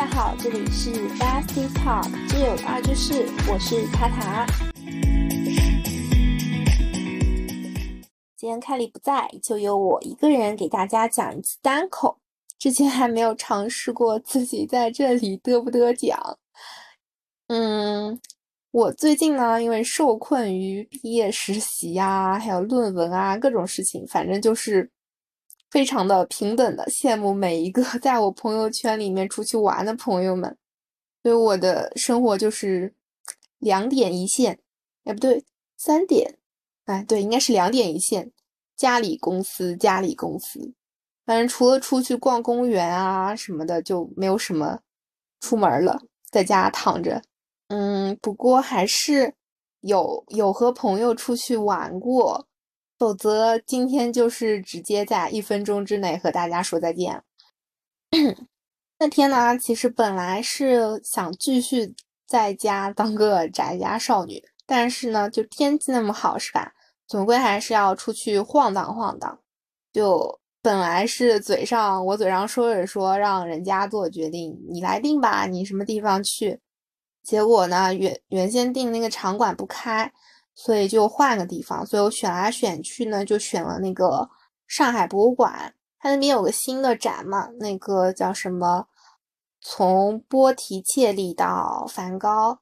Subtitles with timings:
[0.00, 4.46] 大家好，这里是 Bestie Talk 挚友二居室，我是塔塔。
[8.34, 12.18] 今天凯里不在，就由我一个人给大家讲一次单口。
[12.58, 16.38] 之前还没有尝试过自己在这里得不得奖。
[17.48, 18.18] 嗯，
[18.70, 24.90] 我最近呢，因为受困于毕业实习呀，还有论文啊，各种事情，反正就是。
[25.70, 30.56] 非常的平等的羡慕每一个 在我朋友圈里面出去玩的朋友们，
[31.22, 32.92] 所以我的生活就是
[33.58, 34.58] 两点一线，
[35.04, 35.44] 哎不对，
[35.76, 36.38] 三点，
[36.86, 38.32] 哎对，应该是两点一线，
[38.76, 40.72] 家里公司家里公司，
[41.24, 44.80] 反正除了出去逛公园啊什么的就没有什么
[45.40, 47.22] 出门了，在家躺着，
[47.68, 49.34] 嗯，不过还是
[49.82, 52.48] 有有和朋友出去玩过。
[53.00, 57.22] 否则今天就是直接在一分钟之内和大家说再见。
[58.98, 61.94] 那天呢，其实本来是想继续
[62.26, 66.74] 在家当个宅家少女，但是呢，就天气那么好，是吧？
[67.06, 69.40] 总归还是要出去晃荡晃荡。
[69.94, 76.60] 就本来是嘴上我嘴上说着说让人家做决定，你来定吧，你什么地方去？
[77.22, 80.12] 结果呢，原原先定那个场馆不开。
[80.62, 84.28] 所以就换个地方，所以我选来选去呢，就选了那个
[84.68, 85.74] 上海博物馆。
[85.98, 88.86] 它那边有个新的展嘛，那个叫什么？
[89.62, 92.60] 从波提切利到梵高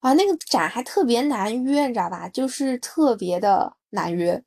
[0.00, 2.28] 啊，那个展还特别难约，你知道吧？
[2.28, 4.42] 就是特别的难约。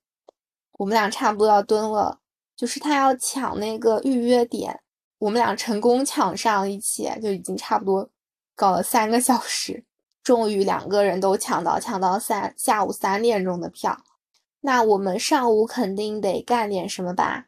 [0.74, 2.20] 我们俩差不多要蹲了，
[2.58, 4.82] 就是他要抢那个预约点，
[5.20, 8.10] 我们俩成功抢上一起，就已经差不多
[8.58, 9.86] 搞了三个小时。
[10.30, 13.98] 终于两个人都抢到，抢到三下午三点钟的票。
[14.60, 17.48] 那我们上午肯定得干点什么吧？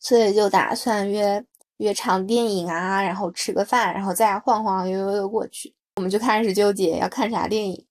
[0.00, 1.44] 所以就打算约
[1.76, 5.74] 约场电影啊，然后吃个饭，然后再晃晃悠悠的过去。
[5.96, 7.86] 我们就开始纠结要看啥电影。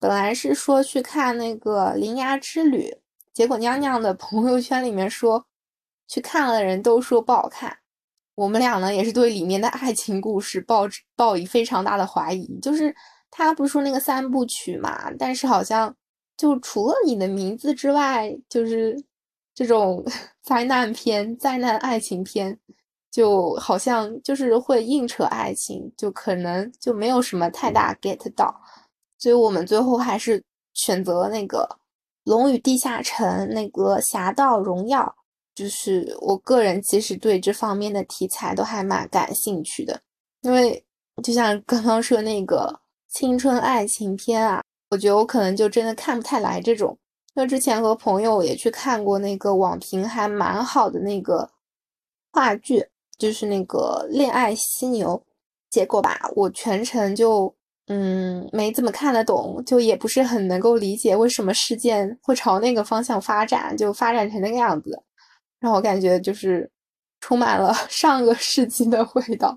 [0.00, 2.90] 本来是说去看那个《铃芽之旅》，
[3.32, 5.46] 结果娘娘的朋友圈里面说
[6.08, 7.78] 去看了的人都说不好看。
[8.34, 12.94] 我们俩呢也是对里面的爱情故事抱抱以非常大的怀疑，就是
[13.30, 15.94] 他不是说那个三部曲嘛，但是好像
[16.36, 18.96] 就除了你的名字之外，就是
[19.54, 20.02] 这种
[20.42, 22.58] 灾难片、灾难爱情片，
[23.10, 28.62] 就好像就是会硬扯爱情，就可能就没有什么太大 get 到，
[29.18, 31.68] 所以我们最后还是选择那个
[32.30, 35.14] 《龙与地下城》那个《侠盗荣耀》。
[35.54, 40.00] 就是我个人其实对这方面的题材都还蛮感兴趣的，
[40.40, 40.82] 因为
[41.22, 42.80] 就像刚刚说那个
[43.10, 46.96] 青春爱情片啊，我觉得我可能就真的看不太来这种。
[47.34, 51.50] 那之前和朋友也去看过那个网评还蛮好的那个
[52.32, 52.86] 话剧，
[53.18, 55.08] 就是那个《恋爱犀牛》，
[55.70, 57.54] 结果吧，我全程就
[57.88, 65.02] 嗯没怎么看得懂，就也不是很能够理解为什么事件会朝那个方向发展，就发展成那个样子。
[65.62, 66.68] 让我感觉就是
[67.20, 69.56] 充满了 上个世纪的味道，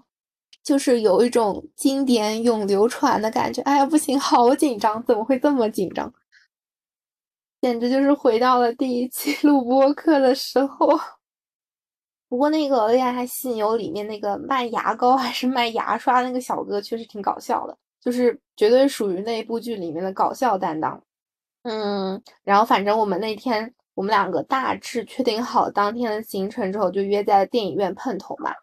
[0.64, 3.60] 就是有一种经典永流传的感觉。
[3.64, 6.14] 哎呀，不行，好紧张，怎么会这么紧张？
[7.60, 10.88] 简直就是回到了第一期 录播课的时候。
[12.30, 21.02] 不过那个《恋爱犀牛》里面那个卖牙膏还是卖牙刷那个小哥确实挺搞笑的，就是绝对属于那部剧里面的搞笑担当。
[21.64, 23.74] 嗯，然后反正我们那天。
[23.96, 28.54] 我们两个大致确定好当天的行程之后，就约在电影院碰头嘛。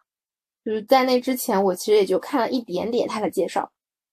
[0.64, 3.68] 就是在那之前，我其实也就看了一点点他的介绍，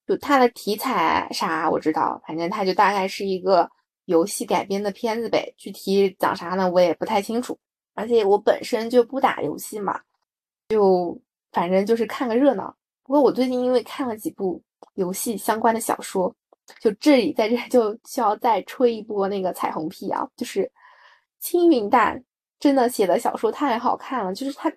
[0.06, 3.70] 就他的题材啥我知道，反正他就大概是一个
[4.06, 5.54] 游戏改编的片子呗。
[5.56, 7.56] 具体讲啥呢，我也不太清楚。
[7.94, 10.00] 而且我本身就不打游戏嘛，
[10.70, 11.16] 就
[11.52, 12.74] 反正就是看个热闹。
[13.04, 14.60] 不过我最近因为看了几部
[14.94, 16.34] 游戏相关的小说，
[16.80, 20.68] 就这里在这就需要再吹一波那个彩虹屁啊，就是。
[21.40, 22.22] 青云淡
[22.58, 24.72] 真的写的小说太好看了，就是他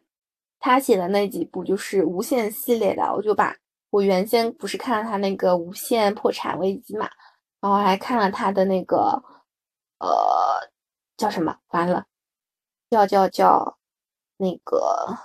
[0.60, 3.56] 他写的那几部就是无限系列的，我就把
[3.89, 7.10] 我原先不是看了他那个无限破产危机嘛，
[7.60, 9.21] 然后还看了他的那个
[10.00, 10.10] 呃
[11.18, 12.06] 叫什么完了
[12.89, 13.77] 叫叫叫
[14.38, 15.15] 那个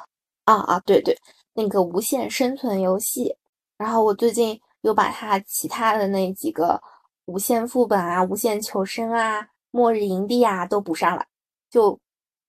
[0.45, 1.17] 啊啊对对
[1.55, 3.37] 那个无限生存游戏，
[3.77, 6.83] 然后我最近又把他其他的那几个
[7.27, 9.49] 无限副本啊、无限求生啊。
[9.79, 11.25] 末日营地啊，都补上了，
[11.71, 11.97] 就，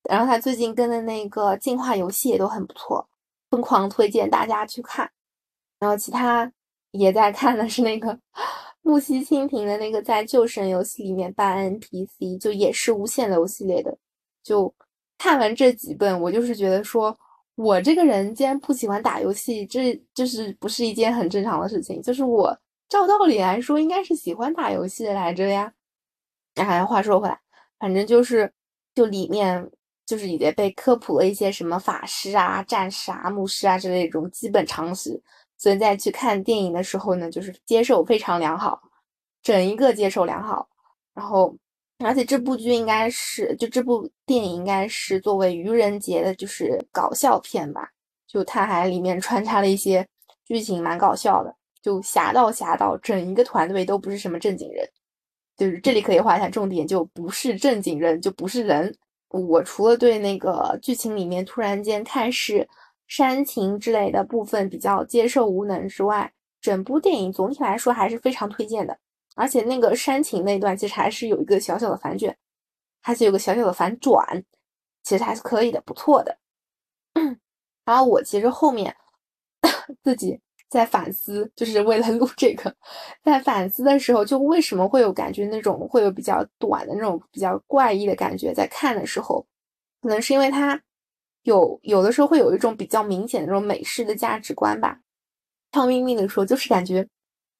[0.09, 3.07] 然后他最近跟的那个进化游戏也都很不错，
[3.51, 5.07] 疯狂推荐大家去看。
[5.79, 6.51] 然后其他
[6.89, 8.17] 也在看的是那个
[8.81, 13.95] 木西蜻蜓的那个在救神游戏里面扮 NPC，就也是无限流系列的。
[14.43, 14.73] 就
[15.19, 17.15] 看完这几本，我就是觉得说，
[17.53, 22.01] 我这个人既然不喜欢打游戏，这就是不是一件很正常的事情。
[22.01, 22.57] 就是我
[22.89, 25.71] 照道理来说应该是喜欢打游戏来着呀。
[26.65, 27.39] 哎，话说回来，
[27.79, 28.51] 反正就是
[28.95, 29.69] 就里面
[30.05, 35.21] 就是也被科普了一些什么法师啊、战士啊、牧师啊之类这种基本常识，
[35.57, 38.81] 所以在去看电影的时候呢，就是接受非常良好，
[39.41, 40.67] 整一个接受良好，
[41.13, 41.55] 然后。
[42.01, 47.89] 而且这部剧应该是，就这部电影应该是作为愚人节的，就是搞笑片吧。
[48.25, 50.07] 就它还里面穿插了一些
[50.45, 51.53] 剧情，蛮搞笑的。
[51.81, 54.89] 就侠盗侠盗，整一个团队都不是什么正经人。
[55.59, 58.95] 就是这里可以画一下重点，就不是正经人，就不是人。
[59.27, 62.65] 我除了对那个剧情里面突然间看似
[63.07, 68.97] 煽情之类的部分比较接受无能之外，整部电影总体来说还是非常推荐的。
[69.35, 72.33] 而且那个煽情那段其实还是有一个小小的反转，
[73.01, 74.43] 还是有个小小的反转，
[75.03, 76.37] 其实还是可以的，不错的。
[77.83, 78.95] 然后我其实后面
[80.03, 82.73] 自己在反思，就是为了录这个，
[83.23, 89.45] 在反思的时候，就为什么会有感觉那种会有比较短的那种比较怪异的感觉，在看的时候，
[90.01, 90.79] 可能是因为它
[91.43, 94.99] 有有的时候会有一种比较明显的那种美式的价值观吧。
[95.71, 97.07] 悄咪咪的时候，就是感觉。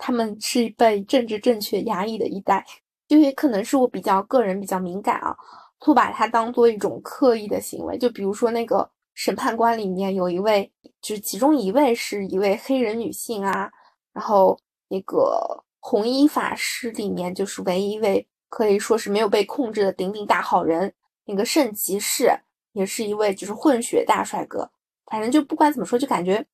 [0.01, 2.65] 他们是被政治正确压抑的一代，
[3.09, 5.35] 就也可能是我比较个人比较敏感啊，
[5.77, 7.97] 会把它当做一种刻意的行为。
[7.97, 8.89] 就比如说那个
[9.19, 10.71] 审判官里面有一位，
[11.01, 13.69] 就是其中一位是一位黑人女性啊，
[14.13, 14.57] 然后
[14.87, 20.93] 那个红衣法师里面就是唯一一位可以说是没有被控制的顶顶大好人，
[21.25, 22.31] 那个圣骑士
[22.71, 24.71] 也是一位就是混血大帅哥。
[25.07, 26.45] 反正就不管怎么说，就感觉。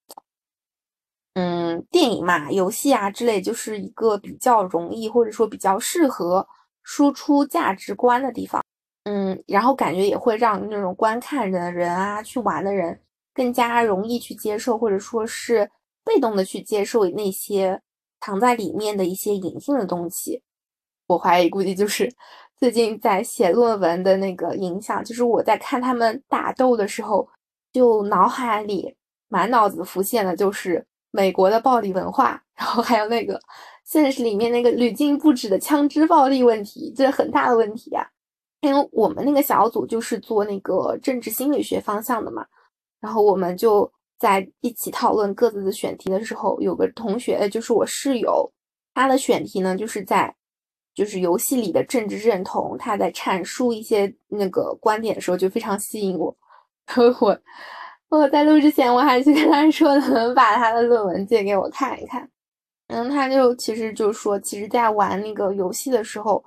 [1.36, 6.48] 嗯，电影嘛，游戏啊之类，就是一个比较容易或者说比较适合
[6.82, 8.65] 输出价值观的地方。
[9.06, 13.00] 嗯，然后感觉也会让那种观看的人啊，去玩的人
[13.34, 15.70] 更加容易去接受，或者说是
[16.04, 17.82] 被动的去接受那些
[18.20, 20.42] 藏在里面的一些隐性的东西。
[21.08, 22.12] 我怀疑，估计就是
[22.58, 27.28] 最近在写论文的那个影响，就是我在看他们打斗的时候，
[27.72, 28.96] 就脑海里
[29.28, 30.86] 满脑子浮现的就是。
[31.12, 33.40] 美国的暴力文化，然后还有那个
[33.86, 38.06] 现实里面那个屡禁不止的枪支暴力问题，这是很大的问题呀。
[38.66, 42.46] 因为我们那个小组就是做那个政治心理学方向的嘛，
[43.00, 48.52] 然后我们就在一起讨论各自的选题的时候，有个同学就是我室友，
[48.94, 50.34] 他的选题呢就是在
[50.94, 56.36] 就是游戏里的政治认同，他在阐述一些那个观点的时候就非常吸引我，
[56.96, 57.40] 然后我。
[58.10, 62.30] 我在录之前，我还去跟他说，能把他的论文借给我看一看。
[62.88, 66.42] 然后，他就其实就说，其实，在玩那个游戏的时候，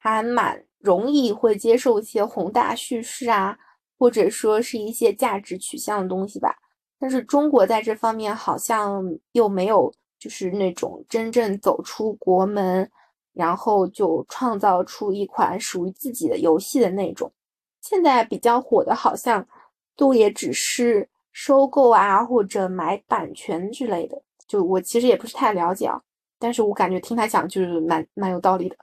[0.00, 3.56] 还蛮容易会接受一些宏大叙事啊，
[3.98, 6.54] 或者说是一些价值取向的东西吧。
[6.98, 9.02] 但是中国在这方面好像
[9.32, 12.90] 又没有，就是那种真正走出国门，
[13.32, 17.32] 然后就创造出一款属于自己的游戏的那种。
[17.80, 19.46] 现在比较火的，好像。
[19.94, 24.20] 都也只是收购啊，或者买版权之类的。
[24.48, 26.00] 就我其实也不是太了解啊，
[26.38, 28.76] 但是我感觉听他讲就是蛮蛮有道理的。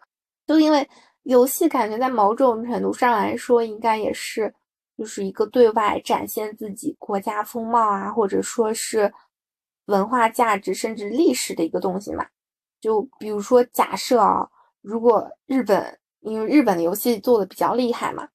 [0.45, 0.87] 就因为
[1.29, 4.51] 游戏感觉在某种程度上来说，应该也是
[4.97, 9.13] 就是一个对外展现自己国家风貌啊，或者说是
[9.85, 12.25] 文化价值甚至历史的一个东西嘛。
[12.81, 14.49] 就比如说假设啊，
[14.81, 18.27] 如果日本因为日本的游戏做的比较厉害嘛，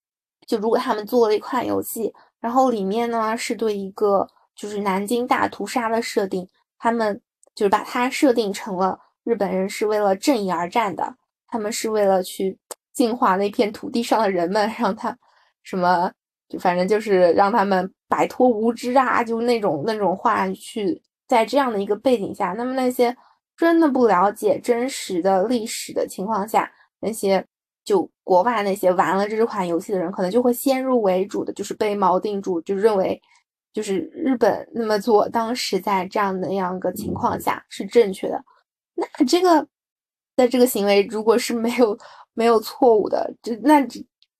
[0.47, 2.15] 就如果他们做了一款游戏。
[2.41, 6.47] 然后里面呢是对一个就是南京大屠杀的设定，
[6.79, 7.21] 他们
[7.55, 11.17] 就是把它设定成了日本人是为了正义而战的，
[11.49, 12.59] 他们是为了去
[12.95, 15.15] 净化那片土地上的人们，让他
[15.63, 16.11] 什么
[16.49, 23.15] 就反正就是让他们摆脱无知啊，就那种那种话去在这样的一个背景下，那么那些
[23.57, 27.45] 真的不了解真实的历史的情况下，那些。
[27.87, 33.21] 就国外那些玩了这款游戏的人，可能就会先入为主的，就是被锚定住，就认为
[33.75, 38.43] 就是日本那么做，当时在这样的样一个情况下是正确的。
[38.95, 39.69] 那这个
[40.35, 41.95] 在这个行为如果是没有
[42.35, 43.87] 没有错误的，就那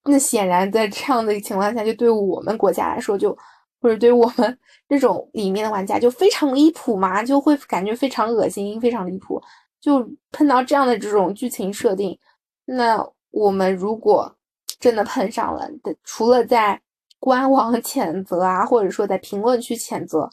[0.05, 3.37] 那显然在这样的情况下，就对我们国家来说，就
[3.81, 4.59] 或者对我们
[4.89, 9.43] 这种里面的玩家就非常离谱嘛，就会感觉非常恶心，非常离谱。
[9.81, 12.19] 就碰到这样的这种剧情设定，
[12.67, 13.05] 那。
[13.37, 14.33] 我们如果
[14.79, 15.69] 真的碰上了，
[16.05, 16.81] 除了在
[17.19, 20.31] 官网 谴责啊，或者说在评论区谴责，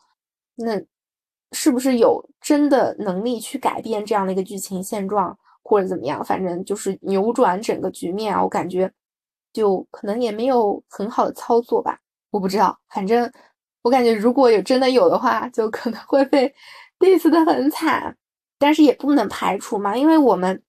[0.54, 0.80] 那
[1.52, 6.24] 是不是有真的能力去改变这样的一个剧情现状，或者怎么样？
[6.24, 8.92] 反正就是扭转整个局面啊，我感觉
[9.54, 12.00] 就可能也没有很好的操作吧，
[12.32, 12.78] 我不知道。
[12.90, 13.32] 反正
[13.82, 16.54] 我感觉如果有真的有的话，就可能会被
[17.00, 18.16] diss 的很惨。
[18.60, 20.62] 但是也不能排除嘛，因为我们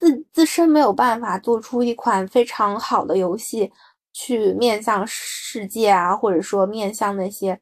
[0.00, 3.72] 自自身没有办法做出一款非常好的游戏
[4.12, 7.60] 去面向世界啊，或者说面向那些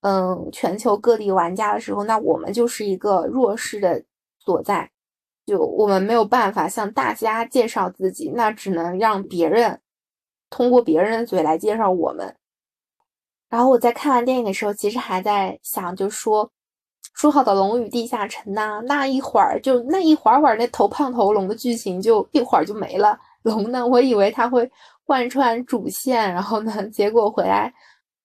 [0.00, 4.04] 嗯全球各地玩家的时候，那我们就是一个弱势的
[4.40, 4.90] 所在。
[5.44, 9.80] 就我们没有办法向大家介绍自己，那只能让别人
[10.50, 12.36] 通过别人的嘴来介绍我们。
[13.48, 16.50] 然后我在看完电影的时候，其实还在想，就说
[17.14, 23.18] 说好的《龙与地下城》呐，那一会儿就那一会儿会儿，那头胖头龙的剧情就一会儿就没了。
[23.42, 24.70] 龙呢，我以为他会
[25.04, 27.74] 贯穿主线，然后呢，结果回来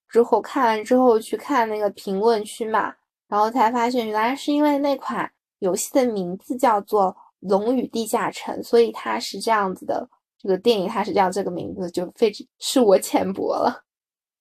[0.07, 2.93] 之后看完之后去看那个评论区嘛，
[3.27, 5.29] 然后才发现原来是因为那款。
[5.59, 7.15] 游戏的名字叫做
[7.49, 10.09] 《龙与地下城》，所以它是这样子的。
[10.39, 13.83] 这个电影它是叫这个名字，就非是我浅薄了。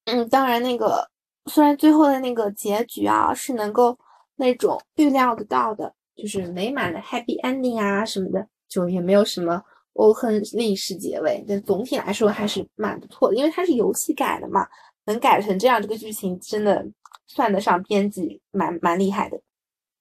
[0.05, 1.11] 嗯，当然那个
[1.47, 3.99] 虽然最后的那个结局啊是能够
[4.37, 9.61] 那种预料得到的，就是美满的 happy ending 啊什么的，就也没有什么
[9.95, 11.43] 欧亨利式结尾。
[11.49, 14.69] 但总体来说还是蛮不错的，因为它是游戏改的嘛，
[15.07, 16.87] 能改成这样，这个剧情真的
[17.27, 19.41] 算得上编辑蛮蛮厉害的。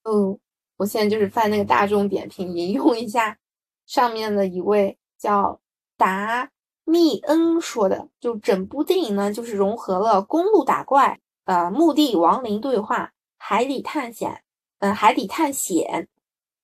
[0.03, 0.37] 嗯。
[0.77, 3.37] 我现在就是翻那个大众点评，引用一下
[3.85, 5.61] 上面的一位叫
[5.95, 6.49] 达
[6.83, 14.43] 密恩说的，就整部电影呢，就是融合了公路打怪、呃墓地亡灵对话、海底探险、
[14.79, 16.09] 嗯海底探险、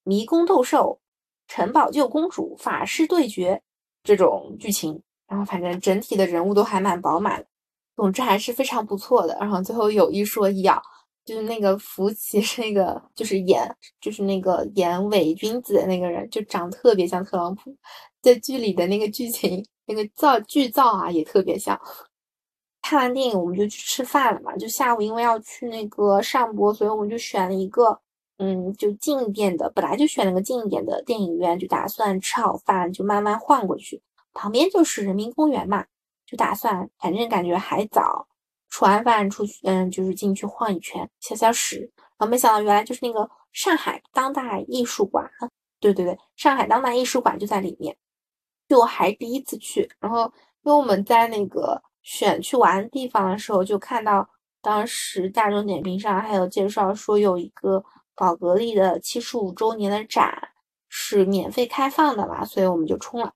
[0.03, 1.00] 迷宫斗兽、
[1.48, 3.62] 城堡救公主、法师对决
[4.03, 7.48] 这种剧情，然后反正整体的人物都还蛮饱满的，
[7.96, 9.38] 总之还是非常不错的。
[9.39, 10.82] 然后最后有一说一啊。
[11.24, 13.63] 就是那个福奇是那个，就是演
[14.00, 17.75] 就是那个演伪君子的那个人，就长特别像特朗普，
[18.22, 21.80] 在剧里的那个剧情那个造剧造啊也特别像。
[22.82, 27.98] 看完电影我们就去吃饭了嘛，就下午因为要去那个上播，所以我们就选了一个
[28.40, 34.01] 嗯就近一点的，本来就选了个近一点的电影院，就打算吃好饭就慢慢晃过去，
[34.34, 35.86] 旁边就是人民公园嘛，
[36.25, 38.28] 就打算反正感觉还早。
[38.72, 41.82] 吃完饭出去，嗯，就是进去晃一圈，消消食。
[42.18, 45.30] 然后没想到原来就是那个上海当代艺术馆，
[45.80, 47.96] 对对对，上海当代艺术馆就在里面。
[48.70, 50.22] 就我还第一次去，然后
[50.63, 54.28] 因为我们在那个选去玩的地方的时候，就看到
[54.62, 57.84] 当时大众点评上还有介绍说有一个
[58.16, 60.34] 宝格丽的七十五周年的展
[60.88, 63.34] 是免费开放的嘛，所以我们就冲了。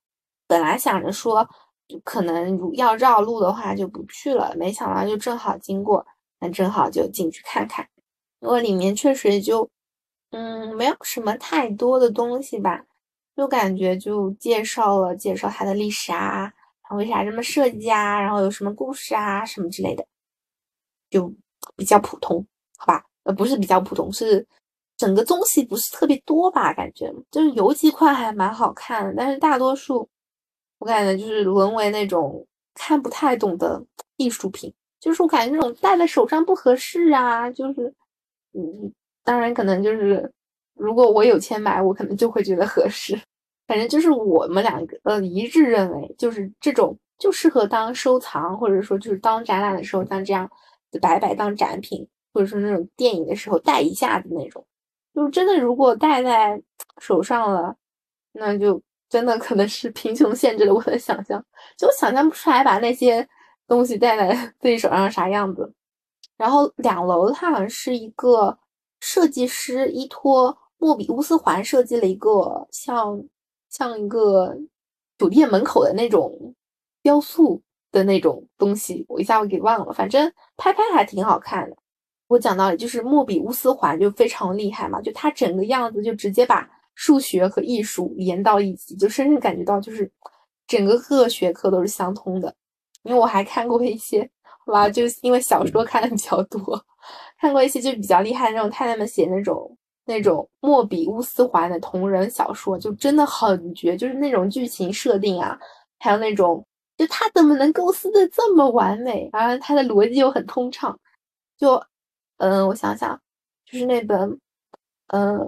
[0.47, 1.45] 本来想着说。
[1.87, 6.05] 就可能要绕路的话就不去了，没想到就正好经过，
[6.39, 7.87] 那正好就进去看看。
[8.41, 9.69] 因为里面确实就，
[10.31, 12.83] 嗯，没有什么太多的东西吧，
[13.35, 16.51] 就感觉就介绍了介绍它的历史啊，
[16.83, 20.05] 它为啥这么设计啊，然后有什么故事啊什么之类的，
[21.09, 21.31] 就
[21.75, 22.45] 比较普通，
[22.77, 23.05] 好吧？
[23.23, 24.45] 呃，不是比较普通，是
[24.97, 26.73] 整个东西不是特别多吧？
[26.73, 30.09] 感觉就是有几块还蛮好看的，但是大多数。
[30.85, 33.83] 我感觉就是沦为那种看不太懂的
[34.17, 37.91] 艺术品，就是我感觉那种戴在手上不合适啊，就是，
[38.53, 40.31] 嗯，当然可能就是
[40.75, 43.19] 如果我有钱买，我可能就会觉得合适。
[43.65, 50.47] 反正就是我们两个呃一致认为，就是这种就适合当收藏，或者说就是当展览的时候像这样
[51.01, 54.63] 摆摆当展品，或者说那种电影的时候戴一下的那种，
[55.15, 56.61] 就是真的如果戴在
[57.01, 57.75] 手上了，
[58.33, 58.79] 那就。
[59.15, 61.41] 真的可能是贫穷限制了我的想象，
[61.77, 63.25] 就想象不出来把那些
[63.65, 65.73] 东西戴在 自己手上啥样子。
[66.35, 68.57] 然后两楼它好像是一个
[68.99, 73.23] 设计师依托莫比乌斯环设计了一个像
[73.69, 74.53] 像一个
[75.17, 76.53] 酒店门口的那种
[77.01, 77.61] 雕塑
[77.93, 81.77] 的那种东西，我一下我给忘了，反正拍拍还挺好看的。
[82.27, 86.69] 我讲到就是莫比乌斯环就非常厉害嘛，就它整个样子就直接把。
[86.95, 90.09] 数学和艺术连到一起，就深深感觉到，就是
[90.65, 92.53] 整个各学科都是相通的。
[93.03, 94.27] 因为我还看过一些，
[94.65, 96.83] 好吧，就因为小说看的比较多，
[97.39, 105.59] 看过一些就比较厉害的那种太太们写那种那种莫比乌斯环的同人小说，就真的很绝，就是那种剧情设定啊，
[105.99, 106.65] 还有那种
[106.97, 110.97] 就他怎么能构思的这么完美，然后他的逻辑又很通畅。
[111.57, 111.79] 就
[112.37, 113.19] 嗯，我想想，
[113.65, 114.39] 就是那本
[115.07, 115.39] 嗯。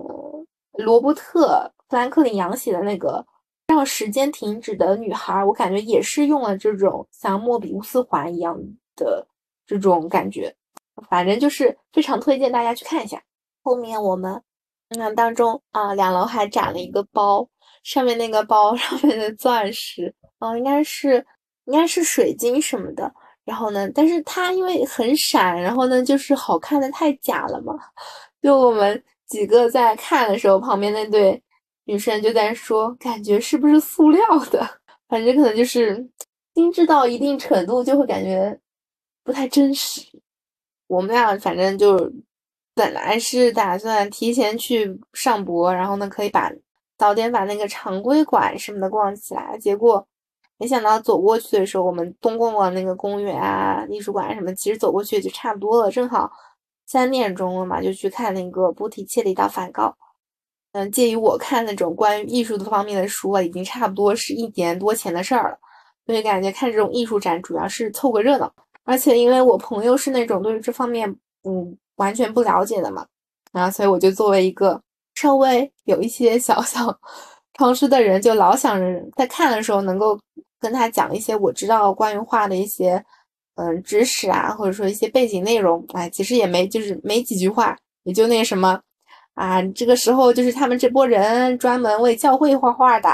[0.77, 3.25] 罗伯特·富兰克林杨写的那个
[3.73, 8.57] 《让时间停止的女孩》，我感觉也是用了这种像莫比乌斯环一样
[8.95, 9.25] 的
[9.65, 10.55] 这种感觉，
[11.09, 13.21] 反正就是非常推荐大家去看一下。
[13.63, 14.41] 后面我们
[14.89, 17.47] 那当中啊，两楼还展了一个包，
[17.83, 21.25] 上面那个包上面的钻石，嗯，应该是
[21.65, 23.13] 应该是水晶什么的。
[23.43, 27.73] 然后呢，但是它因为很闪，然后呢，就是好看的太假了嘛。
[28.41, 31.41] 就我们几个在看的时候，旁边那对
[31.85, 34.67] 女生就在说，感觉是不是塑料的？
[35.07, 36.09] 反正可能就是
[36.53, 38.57] 精致到一定程度，就会感觉
[39.23, 40.01] 不太真实。
[40.87, 42.11] 我们俩反正就
[42.73, 46.51] 本来是打算提前去上博，然后呢，可以把
[46.97, 49.57] 早点把那个常规馆什么的逛起来。
[49.57, 50.05] 结果
[50.57, 56.31] 没想到走过去的时候，我们东逛逛那个公园啊、艺术馆什么，其实走过去就差不多了，正好
[56.87, 59.95] 三点钟了嘛，就去看那个波提切利到梵高。
[60.71, 65.57] 嗯，介于我看那种关于艺术的方面的书啊，已经差不多是一年多前的事儿了，
[66.05, 68.51] 所以感觉看这种艺术展主要是凑个热闹。
[68.83, 71.09] 而且因为我朋友是那种对于这方面
[71.43, 73.05] 嗯完全不了解的嘛，
[73.51, 74.81] 然后所以我就作为一个
[75.15, 76.95] 稍微有一些小 小
[77.55, 80.17] 常识的人，就老想着在看的时候能够
[80.59, 83.03] 跟他讲一些我知道关于画的一些
[83.57, 85.85] 嗯知识啊，或者说一些背景内容。
[85.93, 88.79] 哎，其实也没就是没几句话，也就那什么。
[89.35, 93.09] 啊，这个时候就是他们这波人专门为教会画画的，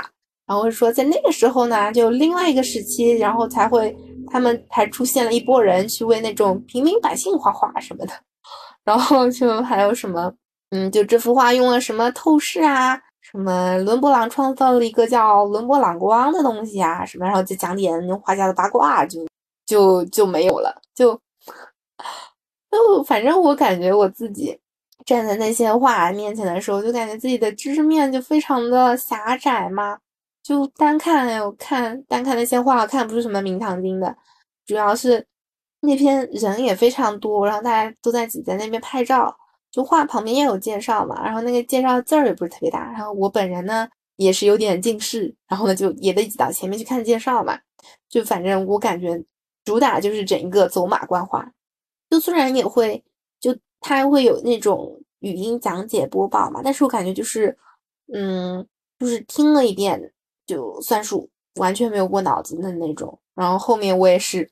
[0.48, 3.94] 然后说在那个时候呢，就另外一个时期，然后才会
[4.32, 8.14] 他们才出现了一波人去为那种平民百姓画画什么的，
[8.86, 10.34] 然后就还有什么，
[10.70, 19.20] 嗯，就这幅画用了什么透视啊，什么伦勃朗创造了一个叫伦勃朗光的东西啊，什么，然后就讲点画家的八卦，就
[19.66, 21.14] 就就没有了，就
[22.72, 24.60] 就反正我感觉我自己。
[25.06, 30.00] 站在那些画面前的时候，就感觉自己的知识面就非常的狭窄嘛。
[30.42, 34.16] 就单看，我看单看那些画，看不出什么名堂经的。
[34.66, 35.28] 主要是
[35.82, 39.36] 那篇人也非常多，然后大家都在挤在那边拍照。
[39.70, 42.90] 就画旁边也有介绍嘛，然后那个介绍字儿也不是特别大。
[42.94, 47.60] 然后我本人呢也是有点近视，然后呢就也得挤到前面去看介绍嘛。
[48.08, 49.22] 就反正我感觉
[49.64, 51.52] 主打就是整一个走马观花。
[52.10, 53.04] 就虽然也会
[53.40, 53.56] 就。
[53.86, 57.54] 它会有那种语音讲解播报嘛，但是我感觉就是，
[58.14, 58.66] 嗯，
[58.98, 60.14] 就是听了一遍
[60.46, 63.20] 就算数，完全没有过脑子的那种。
[63.36, 64.50] 然后后面我也是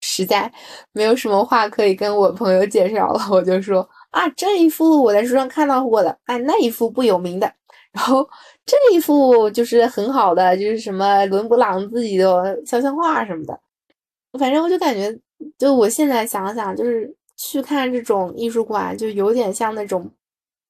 [0.00, 0.50] 实在
[0.92, 7.52] 没有什么话可以跟我朋友介绍了，我就说啊，这一幅我在书上看到过的，哎，那一幅不有名的，
[7.92, 8.26] 然后
[8.64, 13.60] 这一幅就是很好的，就是什么伦勃朗自己的肖像画什么的。
[14.38, 15.18] 反正我就感觉，
[15.58, 17.14] 就我现在想想，就是。
[17.42, 20.12] 去看这种艺术馆，就有点像那种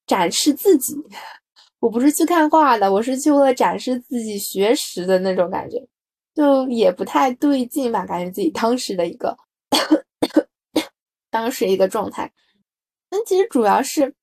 [0.07, 0.95] 展示自己。
[1.81, 5.85] 我不是去看画的，我是去为了展示自己学识的那种感觉，
[6.33, 8.07] 就也不太对劲吧？
[8.07, 9.37] 感觉自己当时的一个
[11.29, 12.31] 当时一个状态。
[13.09, 14.15] 但其实主要是，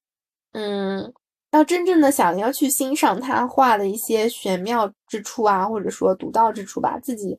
[0.54, 1.14] 嗯，
[1.52, 7.38] 要真正的想要去欣赏他画的一些玄妙之处啊，或者说独到之处吧，自己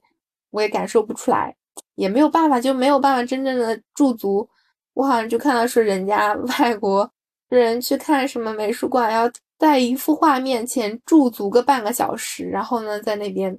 [0.50, 1.56] 我也感受不出来，
[1.98, 4.48] 也没有办法，就没有办法真正的驻足。
[4.94, 7.10] 我好像就看到说，人家 外国
[7.48, 13.58] 人去看什么美术馆，要在一幅画面前驻足个半个小时，然后呢，在那边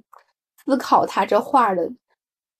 [0.64, 1.90] 思考他这画的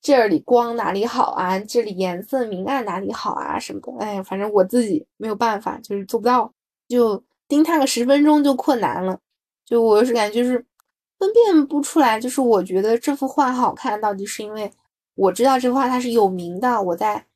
[0.03, 3.93] 这里光哪里好啊，这里颜色明暗哪里好啊什么的。
[3.99, 6.53] 哎，反正我自己没有办法，就是做不到，
[6.89, 9.19] 就盯他个十分钟就困难了。
[9.65, 10.65] 就我是感觉就是
[11.19, 14.71] 分辨不出来，就是我觉得这幅画好看，到底是因为
[15.15, 17.27] 我知道这幅画它是有名的，我在。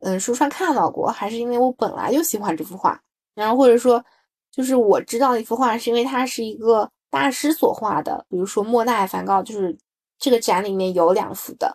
[0.00, 3.00] 嗯，书上看到过，还是因为我本来就喜欢这幅画，
[3.34, 4.04] 然后或者说，
[4.50, 9.74] 就是我知道一幅画是因为它是一个大师所画的，比如说莫奈、梵高，就是
[10.18, 11.74] 这个展里面有两幅的，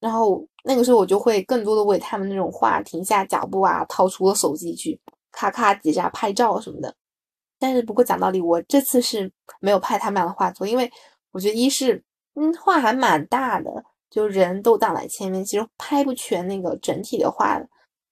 [0.00, 5.00] 然后那个时候我就会更多的为他们那种画停下脚步啊，掏出了手机去
[5.30, 6.94] 咔咔几下拍照什么的。
[7.58, 10.92] 但是不过讲道理，我这次是没有拍他们俩的画作，因为
[11.30, 13.82] 我觉得一是嗯画还蛮大的。
[14.12, 17.66] 就人都挡在前面，其实拍不全那个整体的画的，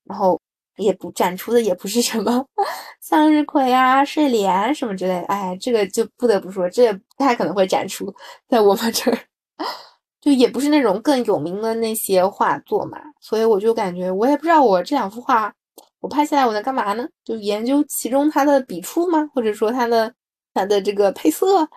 [0.04, 0.40] 然后
[0.78, 2.42] 也不展出的也不是什么
[3.02, 8.10] 向日葵啊、睡莲什么之类的，哎，这个就不得不说，这也不太可能会展出
[8.48, 9.18] 在我们这儿，
[10.22, 15.52] 就也不是那种更有名的那些画作嘛，所以我就感觉我也不知道我这两幅画
[16.00, 17.06] 我拍下来我在干嘛呢？
[17.22, 19.30] 就研究其中它的笔触吗？
[19.34, 20.10] 或者说它的
[20.54, 21.68] 它的这个配色？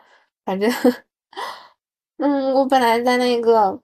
[0.45, 0.71] 反正，
[2.19, 3.77] 嗯，我本来在那个。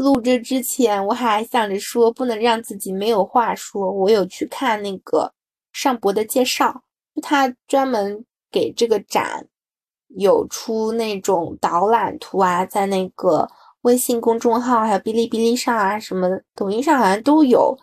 [0.00, 3.92] 录制之前，我还想着说不能让自己没有话说。
[3.92, 5.30] 我有去看那个
[5.72, 6.82] 上博的介绍，
[7.20, 9.46] 他专门给这个展
[10.16, 13.46] 有出那种导览图啊，在那个
[13.82, 17.76] 微信公众号、还有哔哩哔哩上啊，什么抖音上好像都有，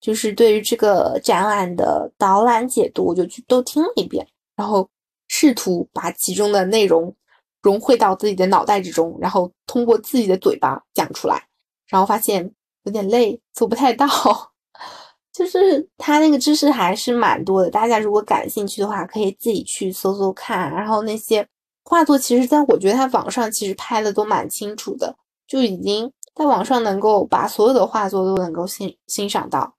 [0.00, 4.88] 就是对于这个展览的导览解读，我就去都听了一遍，然后
[5.26, 7.12] 试图把其中的内容
[7.60, 11.48] 融汇到自己的脑袋之中，然后通过自己的嘴巴讲出来。
[11.88, 12.50] 然后发现
[12.84, 14.06] 有点累，做不太到。
[15.32, 20.72] 就是他那个知识还是蛮多的，大家如果感兴趣的话，可以自己去搜搜看。
[20.72, 21.44] 然后那些
[21.82, 25.16] 画作，其实在我觉得他网上其实拍的都蛮清楚的，
[25.48, 29.74] 就已经在网上能够把所有的画作都能够欣欣赏到。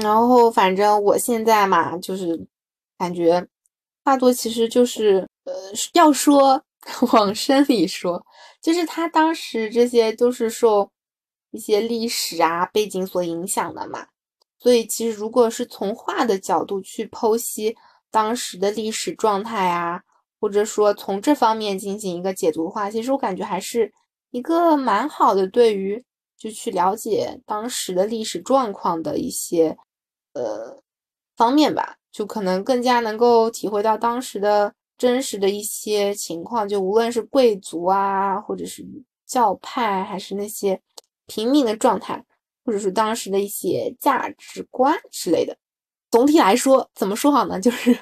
[0.00, 2.46] 然后反正我现在嘛，就是
[2.96, 3.44] 感觉
[4.04, 5.52] 画作其实就是呃，
[5.94, 6.62] 要说
[7.12, 8.24] 往深里说，
[8.62, 10.88] 就是他当时这些都是受
[11.50, 14.06] 一些历史啊背景所影响的嘛。
[14.58, 17.76] 所以，其实如果是从画的角度去剖析
[18.10, 20.02] 当时的历史状态啊，
[20.38, 23.90] 或者说从这方面进行一个解读的话，其实我感觉还是
[24.30, 26.04] 一个蛮好的，对于
[26.36, 29.76] 就去了解当时的历史状况的一些
[30.34, 30.82] 呃
[31.36, 38.84] 方面吧，就可能更加能够体会到当时的真实的一些情况，就无论是贵族啊，或者是
[39.26, 40.78] 教派，还是那些
[41.30, 42.24] 平民的状态。
[42.62, 45.56] 或者是当时的一些价值观之类的。
[46.10, 47.58] 总体来说，怎么说好呢？
[47.58, 47.98] 就是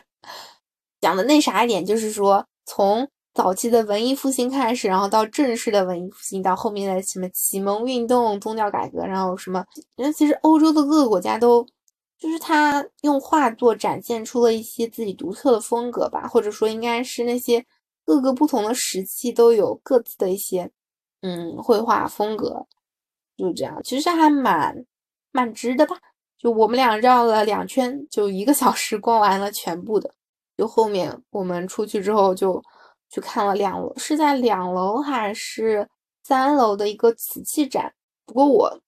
[1.01, 9.64] 讲的那啥一点，就是说从早期的文艺复兴开始，然后到正式的文艺复兴，到后面的什么启蒙运动、宗教改革，然后什么，
[9.97, 11.64] 因为其实欧洲的各个国家都，
[12.19, 17.64] 就是他用画作展现出了一些自己独特的风格吧，或者说应该是那些
[18.05, 20.71] 各个不同的时期都有各自的一些
[21.23, 22.67] 嗯绘画风格。
[23.38, 24.85] 就这样，其实还蛮
[25.31, 25.96] 蛮值的吧。
[26.37, 30.12] 就我们俩绕了两圈，就一个小时逛完了全部的。
[30.57, 32.61] 就后面我们出去之后，就
[33.09, 35.88] 去看了两楼，是在两楼还是
[36.24, 37.92] 三楼的一个瓷器展。
[38.27, 38.81] 不过我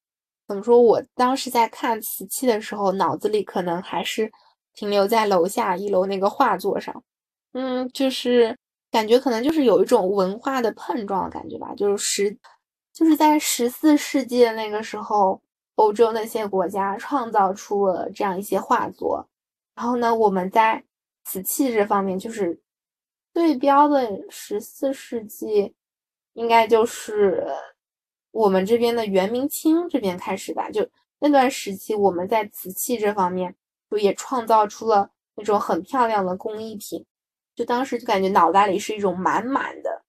[0.48, 4.30] 怎么说，我当时在看瓷器的时候，脑子里可能还是
[4.74, 7.02] 停留在楼下一楼那个画作上。
[7.52, 8.56] 嗯，就是
[8.90, 12.36] 感觉可能就是有一种文化的碰撞的感觉吧，就是时。
[13.00, 15.40] 就是在十四世纪的那个时候，
[15.76, 19.26] 欧洲那些国家创造出了这样一些画作，
[19.74, 20.84] 然后呢，我们在
[21.24, 22.60] 瓷器这方面就是
[23.32, 25.74] 对标的十四世纪，
[26.34, 27.46] 应该就是
[28.32, 30.70] 我们这边的元明清这边开始吧。
[30.70, 30.86] 就
[31.20, 33.56] 那段时期，我们在瓷器这方面
[33.90, 37.06] 就也创造出了那种很漂亮的工艺品，
[37.56, 40.02] 就当时就感觉脑袋里是一种满满的，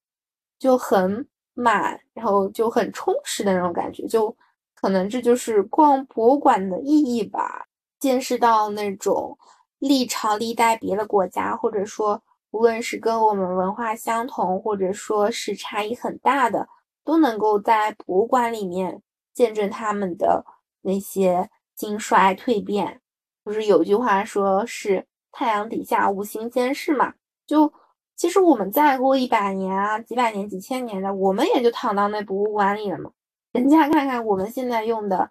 [0.59, 1.25] 就很。
[1.61, 4.35] 满，然后就很充实的那种感觉，就
[4.73, 7.65] 可能这就是逛博物馆的意义吧。
[7.99, 9.37] 见识到那种
[9.79, 16.67] 历朝历代别的国家，或者说无论是跟我们文化相同，或者说是差异很大的，
[17.03, 19.01] 都能够在博物馆里面
[19.33, 20.43] 见证他们的
[20.81, 23.01] 那些兴衰蜕变。
[23.43, 27.13] 不是有句话说是太阳底下无新鲜事嘛？
[27.45, 27.71] 就。
[28.15, 33.11] 其实我们再过一百年啊，几百年、几千年的，我们也就躺到那博物馆里了嘛。
[33.51, 35.29] 人家看看我们现在用的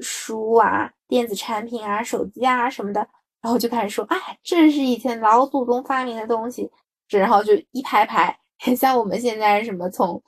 [0.00, 3.00] 书啊、电子产品啊、手机啊什么的，
[3.40, 6.70] 然后就开始说：“哎，这是以前老祖宗发明的东西。”
[7.08, 10.22] 这然后就一排排，很 像我们现在什么从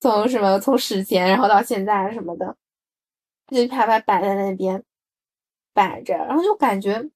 [0.00, 2.56] 从什么从史前然后到现在什么的，
[3.46, 4.82] 就一排排摆在那边
[5.72, 7.08] 摆着，然后就感觉。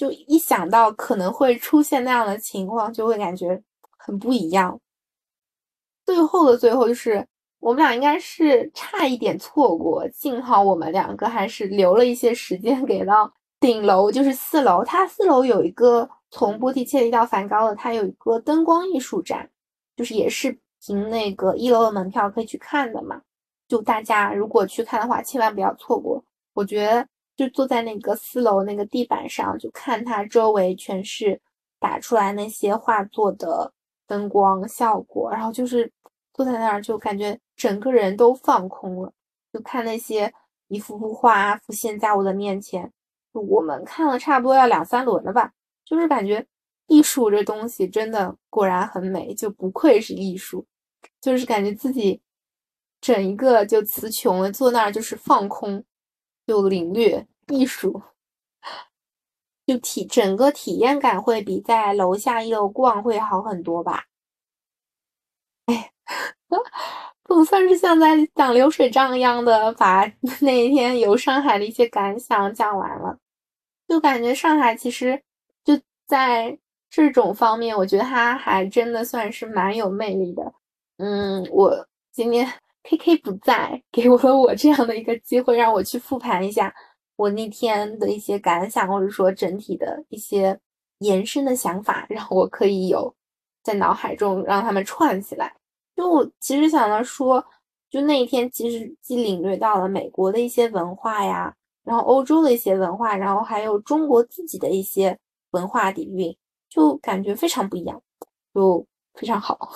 [0.00, 3.62] 就一想到可能会出现那样的情况，就会感觉
[3.98, 4.80] 很不一样。
[6.06, 7.22] 最后的最后，就是
[7.58, 14.82] 我们俩应该是差一点错过，幸好我们两个还是留了一些时间给到顶楼，就是四楼。
[14.82, 19.50] 它四楼有一个从波提切利到梵高的，它有一个灯光艺术展，
[19.94, 23.20] 就是也是凭那个一楼的门票可以去看的嘛。
[23.68, 26.24] 就大家如果去看的话，千万不要错过。
[26.54, 27.06] 我觉得。
[27.40, 31.40] 就坐在那个四楼那个地板上，就看它周围全是
[31.78, 33.72] 打出来那些画作的
[34.06, 35.90] 灯光效果，然后就是
[36.34, 39.10] 坐在那儿就感觉整个人都放空了，
[39.50, 40.30] 就看那些
[40.68, 42.92] 一幅幅画浮现在我的面前。
[43.32, 45.50] 我们看了差不多要两三轮了吧，
[45.82, 46.46] 就是感觉
[46.88, 50.66] 艺术这东西真的果然很美，就不愧是艺术，
[51.22, 52.20] 就是感觉自己
[53.00, 55.82] 整一个就词穷了，坐那儿就是放空。
[56.50, 58.02] 就领略艺术，
[59.64, 64.06] 就体整个体验感会比在楼下一楼逛会好很多吧。
[65.66, 65.92] 哎，
[67.28, 70.04] 总算是像在讲流水账一样的把
[70.42, 73.16] 那一天游上海的一些感想讲完了。
[73.86, 75.22] 就感觉上海其实
[75.62, 76.58] 就在
[76.90, 80.52] 这种方面，我觉得它还真的算是蛮有魅力的。
[80.96, 82.52] 嗯，我今天。
[82.82, 86.74] K K 不在，给我了我这样的一个机会，让我去复盘一下
[87.16, 90.58] 我那天的一些感想，或者说整体的一些
[90.98, 93.14] 延伸的想法，让我可以有
[93.62, 95.54] 在脑海中让他们串起来。
[95.94, 97.44] 就我其实想到说，
[97.90, 105.18] 就那一天，其实既领略到了美国的一些文化呀，然后欧洲的一些文化，然后还有中国自己的一些
[105.50, 106.34] 文化底蕴，
[106.70, 108.02] 就感觉非常不一样，
[108.54, 109.70] 就非常好。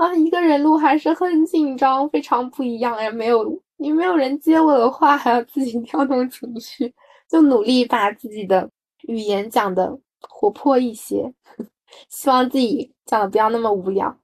[0.00, 6.90] 啊，一个人录还是很紧张，非常不一样呀，没有你没有人接我的话，还要自己 调动情绪，
[7.28, 8.66] 就努力把自己的
[9.02, 11.30] 语言讲的活泼一些，
[12.08, 14.16] 希望自己讲的不要那么无聊。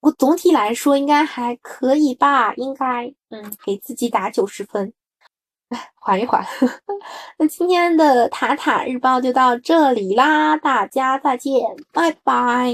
[0.00, 4.92] 我总体来说应该还可以吧，应该，嗯，给自己打九十分，
[5.68, 6.44] 哎，缓一缓。
[7.38, 11.62] 那今天的塔塔日报就到这里啦，大家再见，
[11.92, 12.72] 拜拜。